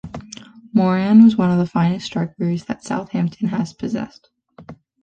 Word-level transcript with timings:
Moran 0.73 1.23
was 1.23 1.35
one 1.37 1.51
of 1.51 1.59
the 1.59 1.67
finest 1.67 2.07
strikers 2.07 2.65
that 2.65 2.83
Southampton 2.83 3.49
has 3.49 3.71
possessed. 3.71 4.31